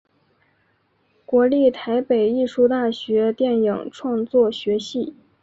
[1.27, 5.13] 国立台北艺术大学电影创作学系